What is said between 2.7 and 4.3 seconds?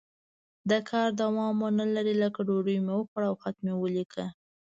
مې وخوړه او خط مې ولیکه.